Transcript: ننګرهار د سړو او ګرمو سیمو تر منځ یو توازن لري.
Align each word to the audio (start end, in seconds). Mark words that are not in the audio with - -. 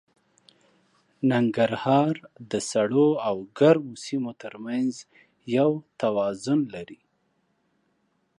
ننګرهار 1.31 2.15
د 2.51 2.53
سړو 2.71 3.07
او 3.27 3.35
ګرمو 3.59 3.93
سیمو 4.05 4.31
تر 4.41 4.53
منځ 4.65 4.93
یو 5.57 5.71
توازن 6.01 6.59
لري. 6.73 6.99